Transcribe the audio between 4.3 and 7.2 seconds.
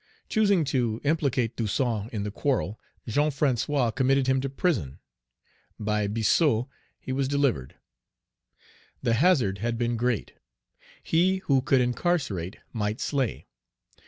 to prison. By Biassou, he